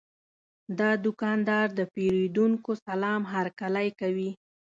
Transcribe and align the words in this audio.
دا 0.79 0.89
دوکاندار 1.05 1.67
د 1.79 1.79
پیرودونکو 1.93 2.71
سلام 2.85 3.21
هرکلی 3.33 3.89
کوي. 3.99 4.31